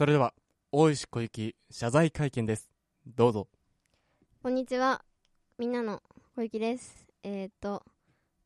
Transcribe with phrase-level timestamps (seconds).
[0.00, 0.32] それでは
[0.72, 2.70] 大石小雪謝罪会見です
[3.06, 3.48] どうぞ
[4.42, 5.04] こんにちは。
[5.58, 6.02] みんなの
[6.34, 7.06] 小雪です。
[7.22, 7.82] えっ、と、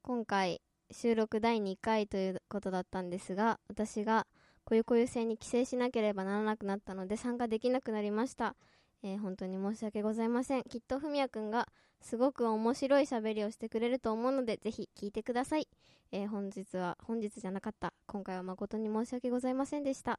[0.02, 4.26] 今回収録第2回ということだったんですが、私が
[4.64, 8.56] こゆこゆ戦に帰省しなければならなくなったので参加できなくなりました。
[9.04, 10.64] えー本当に申し訳ございません。
[10.64, 11.68] きっとふみやくんが
[12.00, 15.68] すごく面白い喋りをしてくれると思うので、ぜひ聞いてください。
[16.10, 17.92] えー本日は、本日じゃなかった。
[18.08, 20.18] 今回は誠に申し訳ございませんでした。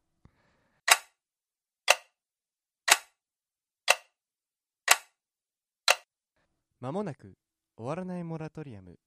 [6.81, 7.33] まもなく
[7.77, 8.97] 終わらないモラトリアム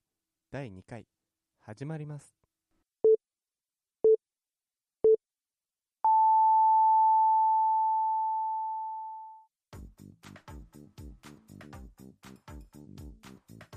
[0.51, 1.05] 第2回
[1.61, 2.35] 始まります。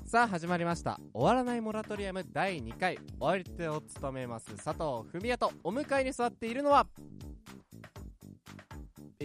[0.06, 1.00] さあ始まりました。
[1.14, 2.98] 終わらないモラトリアム第2回。
[3.20, 6.88] お相手を務めます佐藤文也とお迎えに座っているのは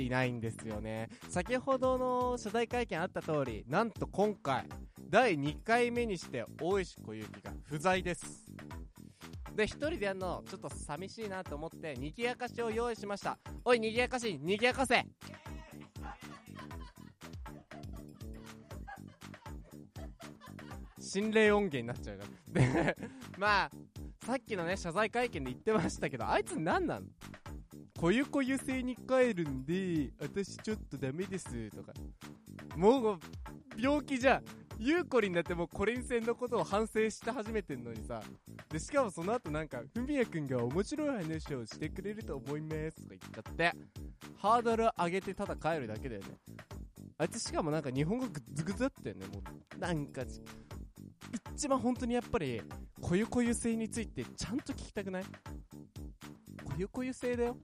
[0.07, 1.09] いないんですよね。
[1.29, 4.65] 先ほどの謝罪会見あった通りなんと今回
[5.11, 8.47] 第2回目にして大石小雪が不在です。
[9.55, 13.39] で一人でやるのちょっと寂しいなと思ってにぎやかしを用意しました。
[13.65, 15.05] おいにぎやかしにぎやかせ。
[21.01, 22.63] 心霊音源になっちゃうから。
[22.63, 22.97] で
[23.39, 23.71] まあ
[24.27, 27.07] さっきのね謝罪会見で言ってましたけどあいつ何なの
[27.99, 31.93] こゆこゆ星に帰るんで私ちょっとダメですとか。
[32.77, 33.19] もう
[33.79, 34.43] 病気じゃん
[34.79, 38.23] ゆうこりになってもうコリン戦のことを反省して始めてんのにさ。
[38.69, 43.73] でしかもその後なんかふみやくんが面白い話をしてくれると思いますとか言っちゃって。
[44.37, 46.29] ハードル上げてただ帰るだけだよね。
[47.17, 49.41] あいつしかもなんか日本語グズグズだったよねも
[49.77, 49.79] う。
[49.79, 50.23] なんか
[51.55, 52.61] 一番本当にやっぱり
[53.01, 55.25] こゆこゆ星についてちゃんと聞きたくない？
[56.79, 57.57] ゆこゆ性だよ。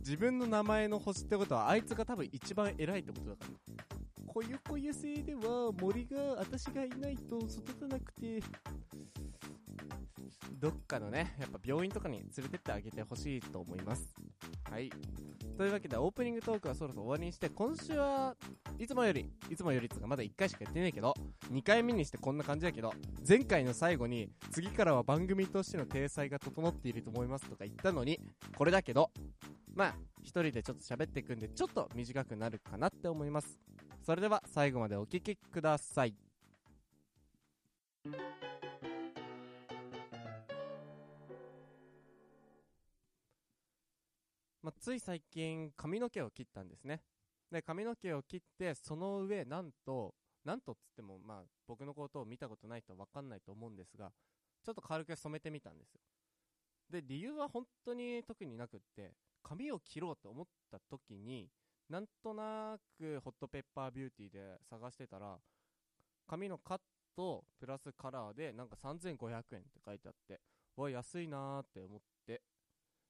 [0.00, 3.84] 自分の名前の星ってことはあいつが多分一番偉いってことだから。
[4.26, 8.42] こゆこゆ星では森が私がいないと育たなくて。
[10.58, 14.14] どっかのねやっぱ病院とかに連れてってあげてほしいと思います。
[14.70, 14.90] はい。
[15.56, 18.36] というわけでオープニングトークはそろそろ終わりにして今週は
[18.78, 21.14] いつもよりいつもよりっつかまだ1回しかやってないけど
[21.50, 22.92] 2回目にしてこんな感じだけど
[23.26, 28.20] 前回の最後に次からは番組としての体裁が整っていると思いますとか言ったのに
[28.54, 29.10] これだけど
[29.74, 33.58] まあ一人でちょっと喋っていくんでちょっと短くなるかなって思います。
[34.04, 36.14] それでは最後までお聴きください。
[44.66, 47.00] まあ、つい最近髪の毛を切ったんですね。
[47.52, 50.12] で髪の毛を切ってその上なんと
[50.44, 54.10] なんとっつってもまあ僕のことを見たことないと分かんないと思うんですが
[54.64, 56.00] ちょっと軽く染めてみたんですよ。
[56.90, 61.48] で理由は本当に特になくって髪を切ろうと思った時に
[61.88, 65.36] なんとなくホットペッパービューティーで探してたら
[66.26, 66.78] 髪のカッ
[67.14, 70.40] トプラスカラーでなんか3500円って書いてあって
[70.74, 72.42] わ安いなーって思って。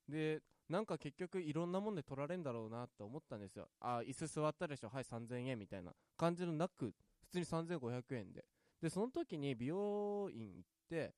[0.06, 3.69] でなんか結局いろんなもんで取られんだろうなって思ったんですよ。
[3.81, 4.88] あ椅子座ったでしょ。
[4.88, 5.93] はい3000円みたいな。
[6.16, 8.44] 感じのなく普通に3500円で。
[8.82, 11.15] でその時に美容院行って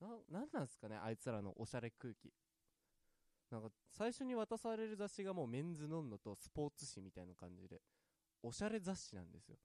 [0.00, 0.08] な
[0.40, 2.32] なんなんすかねあいつらのおしゃれ空気。
[3.50, 7.82] なんか最初に渡される雑誌がもうメンズノンノとスポーツ誌みたいな感じで
[8.42, 9.56] おしゃれ雑誌なんですよ。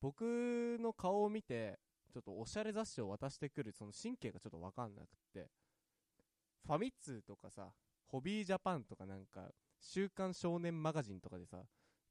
[0.00, 1.78] 僕の顔を見て
[2.12, 5.48] ちょっとおしゃれ雑誌を渡してくるその神経がちょっとわかんなくって。
[6.66, 7.74] ファミ通とかさ
[8.14, 11.58] ホビージャパンとかなんか週刊少年マガジンとかでさ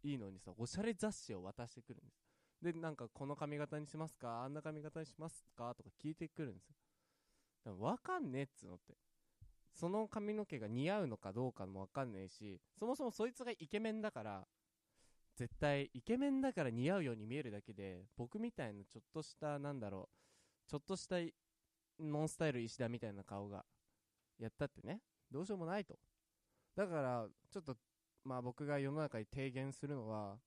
[0.03, 2.74] いいのにさおしゃれ雑誌を渡してくるんです。
[2.74, 4.44] でなんかこの髪型にしますか？
[4.44, 5.74] あんな髪型にしますか？
[5.74, 6.75] とか聞いてくるんですよ。
[7.63, 8.96] だからわかんねえっつうのって。
[9.74, 14.46] その髪の毛が似合うのかどうかもわかんないしそもそもそいつがイケメンだから
[15.38, 20.09] 絶対イケメンだから似合うように見えるだけで僕みたいなちょっとしたなんだろ
[20.68, 21.16] うちょっとした
[21.97, 23.63] ノンスタイル石田みたいな顔が
[24.38, 25.00] やったってね。
[25.33, 25.97] どうしようもないと。
[26.75, 27.75] だからちょっと
[28.24, 30.38] まあ僕が世の中に提言するのは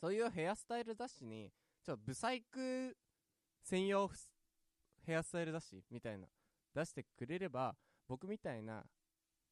[0.00, 1.50] そういうヘアスタイル雑誌に
[1.82, 2.96] ちょっとブサイク
[3.62, 4.10] 専用
[5.06, 6.26] ヘアスタイル雑誌みたいな
[6.74, 7.74] 出してくれれば
[8.06, 8.84] 僕みたいな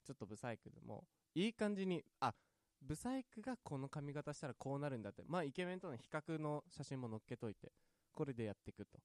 [0.05, 2.35] ちょっとブサイクでもいい感じにあ
[2.83, 5.23] ブサイクがこの髪型したらこうなるんだって。
[5.27, 7.73] まあイケメンとの比較の写真も載っけといて
[8.13, 8.99] これでやっていくと。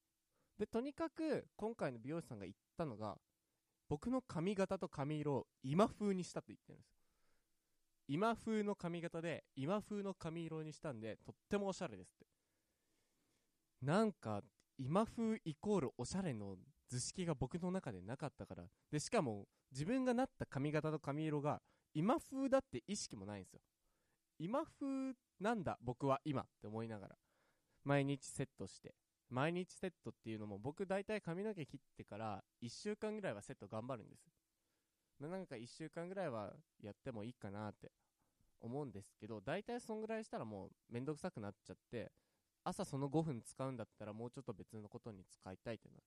[0.57, 3.17] でとにかく今回の美容師さんが言ったのが
[3.89, 6.97] 僕の髪型と髪色を今風にしたと言ってるんです
[8.07, 12.25] 今風の髪型で今風の髪色にしたんでとってもおしゃれですって
[13.81, 14.41] なんか
[14.77, 16.55] 今風イコールおしゃれの
[16.89, 21.61] 図式が僕の中でなかったからでしかも自分がなった髪型と髪色が
[21.93, 23.59] 今風だって意識もないんですよ。
[24.37, 27.15] 今風なんだ、僕は今って思いながら。
[27.83, 28.93] 毎日セットして。
[29.29, 34.21] 毎日セットっていうのも僕大体髪の毛切ってから1週間ぐらいはセット頑張るんです。
[35.19, 37.91] まあなんか1週間ぐらいはやってもいいかなって
[38.61, 42.11] 思うんですけど、大体そんぐらいしたらもうめんどくさくなっちゃって、
[42.63, 46.03] 朝その5分使うんだったらもうちょっと別のことに使いたいってなる。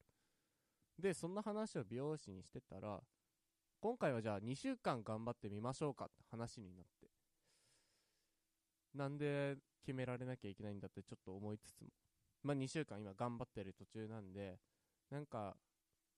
[0.98, 3.00] で、そんな話を美容師にしてたら、
[3.80, 7.08] 今回はじゃあ2週間頑張ってみましょうかって話になって。
[8.94, 11.88] なんで決められなきゃいけないんだってちょっと思いつつも。
[12.42, 14.58] まあ2週間今頑張ってる途中なんで、
[15.10, 15.56] なんか、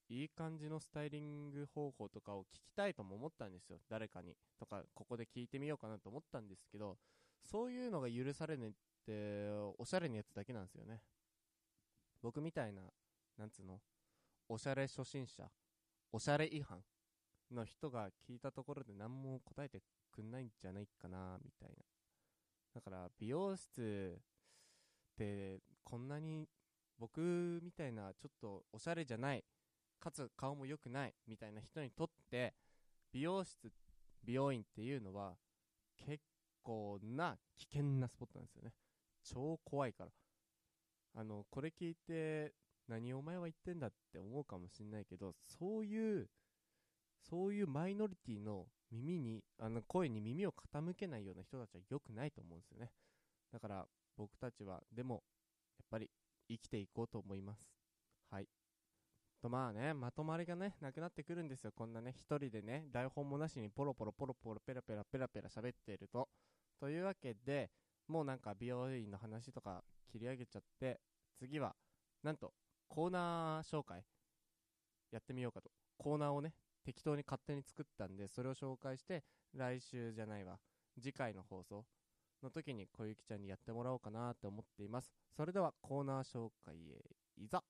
[0.08, 3.78] いい感じのスタイリング方法とかを聞きたいとも思ったんですよ。
[3.88, 4.36] 誰かに。
[4.58, 6.98] とか、ここで聞いてみようかなと思ったんですけど、
[7.44, 8.72] そういうのが許されねっ
[9.06, 9.48] て、
[9.78, 11.00] おしゃれなやつだけなんですよね。
[12.20, 12.82] 僕みたいな、
[13.38, 13.80] なんつうの、
[14.48, 15.50] おしゃれ初心者、
[16.12, 16.84] おしゃれ違反
[17.50, 21.76] の人が聞いたところで何も答えてくんないんじゃないかな、みたいな。
[22.74, 24.20] だから、美容室
[25.12, 26.48] って、こんなに
[26.98, 29.44] 僕みたいなちょっとおしゃれじゃない、
[30.00, 32.54] かつ顔も良くないみたいな人にとって、
[33.12, 33.72] 美容室、
[34.24, 35.36] 美容院っていうのは
[35.96, 36.22] 結
[36.62, 38.72] 構な危険なスポットなんですよね。
[39.24, 40.10] 超怖いから。
[41.14, 42.54] あの、これ聞いて、
[42.88, 46.28] 何お前は言ってんだって思うかもしんないけど、そういう、
[47.20, 52.90] そういうマイノリティの耳に、あの声に耳を傾けないような人たちは良くないと思うんですよね。
[53.52, 53.86] だから
[54.16, 55.22] 僕たちは、でも、
[55.78, 56.10] やっぱり
[56.48, 57.66] 生きていこうと思います。
[58.30, 58.48] はい。
[59.42, 61.72] とまあね、まとまりがね、なくなってくるんですよ。
[61.74, 66.28] こんなね、一人でね、台本もなしにポロポロポロポロペラペラペラペラ喋っていると。
[66.78, 67.70] というわけで、
[68.06, 71.00] もうなんか美容院の話とか切り上げちゃって、
[71.38, 71.74] 次は、
[72.22, 72.52] なんと、
[72.88, 74.04] コーナー紹介
[75.10, 75.70] やってみようかと。
[75.96, 76.54] コーナーをね、
[76.84, 80.58] 適当に勝手に作ったんで、それを紹介して、来週じゃないわ、
[81.00, 81.84] 次回の放送
[82.42, 85.12] の時に小雪ちゃんにやってもらおうかなって思っています。
[85.36, 87.04] それではコーナー紹介へ、
[87.36, 87.62] いざ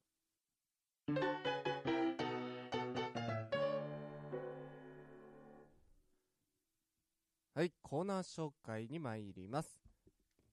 [7.54, 9.68] はい、コーナー紹介に参ります。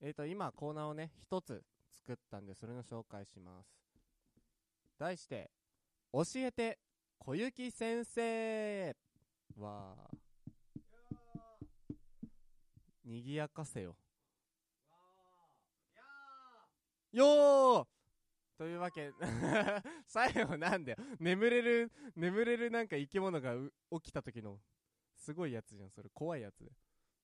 [0.02, 1.64] えーと、今コーナーをね、一つ
[1.94, 3.70] 作ったんで、それの紹介します。
[4.98, 5.50] 題して、
[6.12, 6.78] 教えて、
[7.18, 8.96] 小雪先生
[9.58, 10.20] わー。
[13.06, 13.96] にぎやかせよ。
[17.12, 17.88] よー
[18.58, 19.14] というわけ、
[20.06, 20.98] 最後なんだよ。
[21.18, 23.56] 眠れる、眠れるなんか生き物が
[23.92, 24.60] 起きた時の、
[25.16, 26.10] すごいやつじゃん、それ。
[26.14, 26.70] 怖いやつ。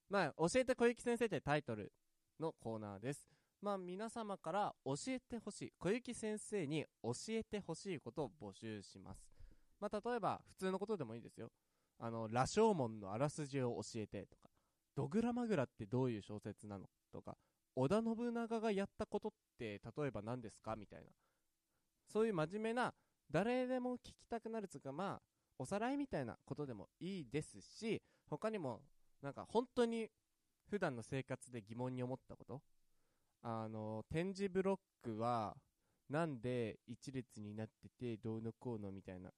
[0.10, 1.92] まあ、教えて小雪先生ってタイトル
[2.40, 3.28] のコーナーです。
[3.62, 9.28] まあ、皆様から教えてほしい、小雪先生に教えてほしいことを募集します。
[9.80, 11.52] まあ、例えば、普通のことでもいいですよ。
[11.98, 14.50] あの、羅生門のあらすじを教えてとか、
[14.96, 17.38] ドグラマグラってどういう小説なのとか、
[17.75, 20.75] 織田信長がやったことって例えば何ですか？
[20.75, 21.07] みたいな。
[22.07, 22.94] そういう真面目な、
[23.30, 25.22] 誰でも聞きたくなるつうか、まあ、
[25.57, 28.81] おさらいみたいなことでもいいですし、他にも、
[29.22, 30.10] なんか本当に
[30.69, 32.62] 普段の生活で疑問に思ったこと
[33.42, 35.56] あの、展示ブロックは、
[36.10, 39.31] なんで一列になってて、どうのこうのみたいな。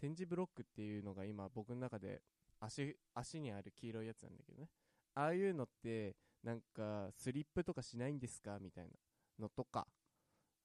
[0.00, 2.20] 展示ブロックっていうのが今僕の中で
[2.60, 4.68] 足、足にある黄色いやつなんだけどね。
[5.14, 8.58] ああいうのって、なんか、スリップとかしないんですか？
[8.60, 8.90] みたいな
[9.38, 9.86] のとか。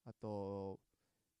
[0.04, 0.78] あと、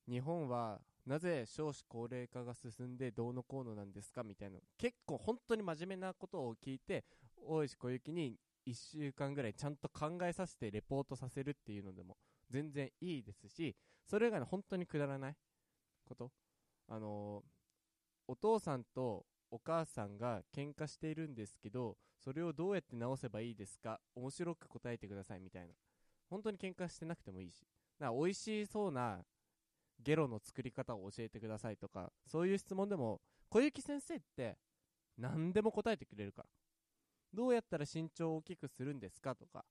[0.08, 4.22] 日本はなぜ少子高齢化が進んでどうのこうのなんですか？
[4.22, 4.58] みたいな。
[4.78, 7.04] 結構本当に真面目なことを聞いて、
[7.46, 12.16] 大石小雪に1週間ぐらいちゃんと考えさせてレポートさせるっていうのでも
[12.50, 13.76] 全然いいですし、
[14.06, 15.36] それ以外の本当にくだらない
[16.04, 16.30] こと。
[16.88, 17.42] あの
[18.26, 24.00] お父さんとお母さんが喧嘩しているんですけど、それをどうやって直せばいいですか？
[24.16, 25.74] 面白く答えてくださいみたいな。
[26.28, 27.60] 本当に喧嘩してなくてもいいし。
[28.00, 29.20] だから美味しそうな
[30.02, 34.58] ゲロの作り方を教えてくださいとか、そういう質問でも、小雪先生って
[35.16, 36.48] 何でも答えてくれるから。
[37.32, 39.64] どうやったら身長を大きくするんですかとか、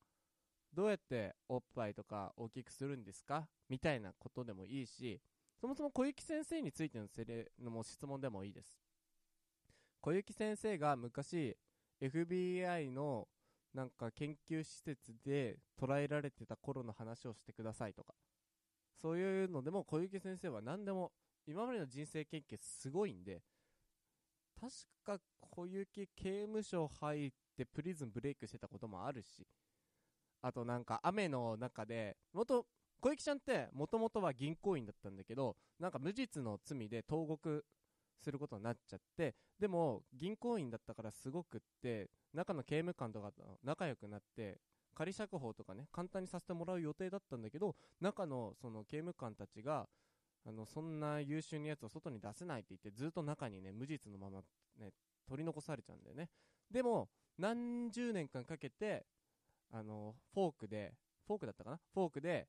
[0.73, 3.49] どうやっておっぱいとか大きくするんですか？
[3.67, 5.19] みたいなことでもいいし、
[5.59, 8.79] そもそも小雪先生についてのセレのも質問でもいいです。
[10.03, 11.55] 小雪先生が昔
[12.01, 13.29] FBI の
[13.74, 18.13] なんか研究施設で捉えられてた頃の話をしてくださいとか。
[19.01, 21.13] そういうのでも小雪先生は何でも
[21.48, 23.41] 今までの人生研究すごいんで、
[24.60, 24.72] 確
[25.05, 29.48] か小雪刑務所入ってプリズンブレイクしてたこともあるし、
[30.41, 32.65] あとなんか雨の中で、元、
[33.00, 37.65] 小雪ちゃんってもともとは銀行員だったんだけど、なんか無実の罪で投獄
[38.23, 44.59] することになっちゃってでも銀行員だったからすごくって中の刑務官とかと仲良くなって
[44.95, 49.87] 仮釈放とかね簡単にさせてもらう予定だったんだけど中のその刑務官たちが
[50.45, 54.41] あのそんな優秀なやつを外に出せないって言ってずっと中にね無実のまま
[54.79, 54.91] ね
[55.27, 56.29] 取り残されちゃうんだよね。
[56.69, 59.05] でも何十年間かけて
[59.71, 60.93] あのフォークで
[61.25, 61.79] フォークだったかな？
[61.93, 62.47] フォークで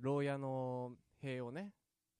[0.00, 1.72] 牢屋の塀をね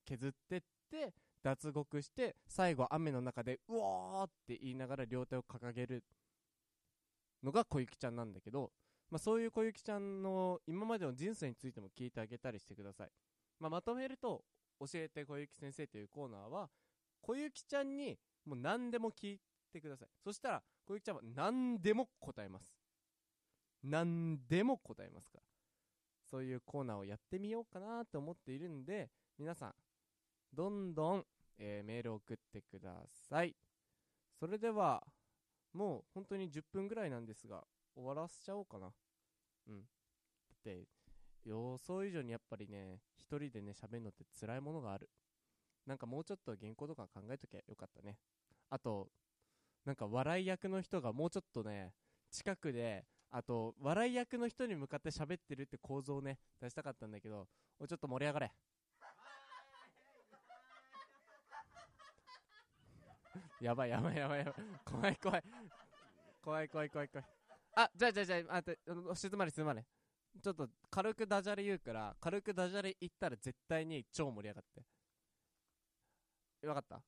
[0.05, 1.13] 削ってって
[1.47, 6.03] 脱獄して最後雨の中でうおーって言いながら両手を掲げる
[7.41, 8.73] のが小雪ちゃんなんだけど、
[9.13, 13.11] まあ、そういう小雪ちゃんの今までの人生についても聞いてあげたりしてください、
[13.61, 14.43] まあ、まとめると
[14.81, 16.69] 「教えて小雪先生」というコーナーは
[17.21, 19.41] 小雪ちゃんにもう何でも聞い
[19.73, 20.09] てください。
[20.25, 22.77] そしたら小雪ちゃんは何でも答えます。
[23.85, 25.45] 何でも答えますから。
[26.25, 29.75] そういうコーナーをやってみようかなと思っているんで皆さん
[30.57, 31.27] どんどん、
[31.59, 32.91] えーメールを送ってくだ
[33.29, 33.55] さい。
[34.39, 35.03] それでは
[35.73, 37.63] もう本当に10分ぐらいなんですが
[37.95, 38.93] 終わらせちゃおうかな。
[39.69, 39.81] うん。
[39.81, 39.83] だ
[40.55, 40.87] って
[41.45, 45.09] 予想以上にやっぱりね一人でね喋るのって辛いものがある。
[45.87, 48.19] なんかもうちょっと原稿とか考えときゃよかったね。
[48.71, 49.09] あと
[49.85, 51.93] なんか笑い役の人がもうちょっとね
[52.31, 57.47] 近くであと笑い役の人に向かって喋ってるって構造をね出したかったんだけど
[57.79, 58.53] おちょっと盛り上がれ。
[63.61, 64.55] やばいやばいやばいやばい。
[64.85, 65.45] 怖い怖い。
[66.43, 67.27] 怖い怖い怖い怖い。
[67.77, 68.79] あじゃあじゃあじゃああて
[69.15, 69.85] 静まれ静まれ。
[70.43, 76.67] ちょっと軽くダジャレ言うから軽くダジャレ言ったら絶対に超盛り上がって。
[76.69, 77.03] わかった？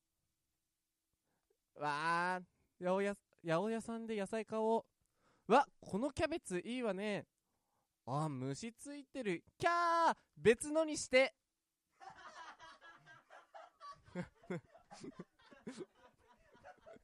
[1.79, 4.85] わー八百屋八百屋さんで野菜買お
[5.47, 7.25] うわこのキャベツいいわね。
[8.05, 9.43] あ虫ついてる。
[9.57, 10.17] キャー！
[10.37, 11.33] 別のにして。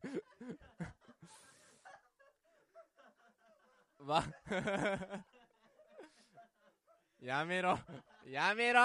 [4.00, 4.24] わ
[7.20, 7.80] やめろ。
[8.28, 8.82] やめろ。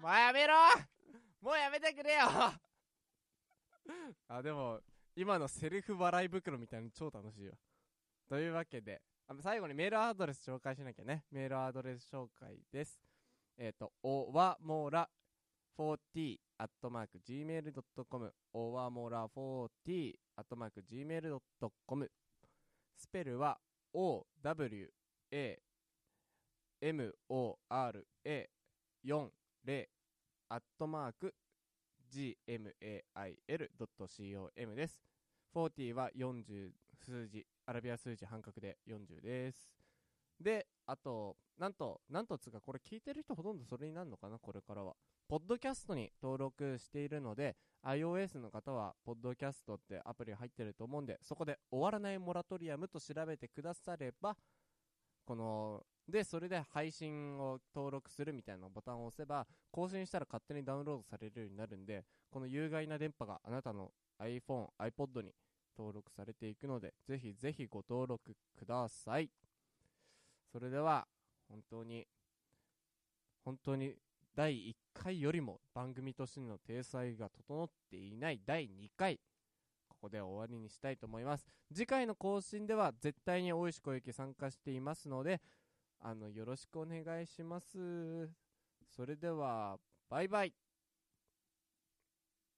[0.00, 0.54] もうやめろ。
[1.40, 2.20] もうやめてくれよ。
[4.28, 4.80] あでも
[5.14, 7.56] 今のセルフ笑い袋みたいなの超楽しいわ。
[8.28, 11.24] というわけであ最後にメールアドレス紹介しなきゃね。
[11.30, 13.00] メールアドレス紹介です。
[13.56, 15.08] えっ、とおわもら
[15.78, 22.10] 40アットマーク gmail.com おわもら40アットマーク gmail.com
[22.96, 23.58] スペルは
[23.94, 24.88] OWA
[26.82, 28.02] MORA
[29.06, 29.86] 40
[30.48, 31.34] アットマーク
[32.12, 32.74] gmail.com
[34.74, 35.00] です。
[35.54, 36.70] 40は40
[37.04, 39.70] 数字アラビア数字半角で40です。
[40.40, 44.94] であとなんとなんとつうかこれ聞いてる人ほとんどそれになるのかなこれからは。
[45.28, 47.54] ポッドキャストに登録しているので
[47.84, 54.34] iOS の方はポッドキャストってアプリ入ってると思うんでそこで終わらないモラトリアムと調べてくだされば
[55.26, 65.34] このでそれで配信を登録するみたいなボタンを押せば更新したら勝手にダウンロードされるようになるんでこの有害な電波があなたの iPhone、iPod に
[65.76, 69.30] 登録されていくのでぜひぜひご登録ください。
[70.52, 71.06] それでは
[71.48, 72.06] 本当に
[73.44, 73.94] 本当に
[74.34, 79.18] 第1回よりも番組としての体裁が整っていない第2回
[79.88, 81.44] ここで終わりにしたいと思います。
[81.74, 85.40] 次回の更新では絶対に大石小雪参加していますので
[86.00, 88.28] あのよろしくお願いします。
[88.94, 89.76] それでは
[90.08, 90.67] バイバイ。